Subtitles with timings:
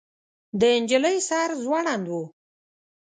[0.59, 2.13] د نجلۍ سر ځوړند و.